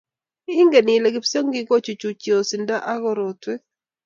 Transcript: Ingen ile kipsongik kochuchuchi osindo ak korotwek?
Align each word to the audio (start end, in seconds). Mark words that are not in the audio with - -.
Ingen 0.59 0.87
ile 0.95 1.07
kipsongik 1.13 1.65
kochuchuchi 1.69 2.29
osindo 2.39 2.75
ak 2.91 2.99
korotwek? 3.03 3.61